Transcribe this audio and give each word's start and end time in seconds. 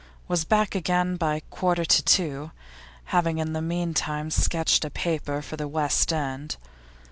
Was 0.27 0.45
back 0.45 0.73
again 0.73 1.15
by 1.15 1.35
a 1.35 1.41
quarter 1.41 1.85
to 1.85 2.01
two, 2.03 2.49
having 3.13 3.37
in 3.37 3.53
the 3.53 3.61
meantime 3.61 4.31
sketched 4.31 4.83
a 4.83 4.89
paper 4.89 5.43
for 5.43 5.57
The 5.57 5.67
West 5.67 6.11
End. 6.11 6.57